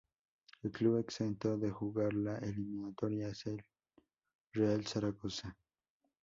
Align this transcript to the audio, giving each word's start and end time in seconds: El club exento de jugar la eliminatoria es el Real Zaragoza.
El 0.63 0.71
club 0.71 0.97
exento 0.97 1.59
de 1.59 1.69
jugar 1.69 2.13
la 2.15 2.39
eliminatoria 2.39 3.27
es 3.27 3.45
el 3.45 3.63
Real 4.51 4.83
Zaragoza. 4.87 5.55